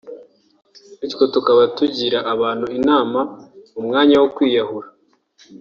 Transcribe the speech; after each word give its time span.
Bityo 0.99 1.25
tukaba 1.33 1.63
tugira 1.77 2.19
abantu 2.33 2.65
inama 2.77 3.19
mu 3.73 3.81
mwanya 3.87 4.15
wo 4.21 4.27
kwiyahura 4.35 4.87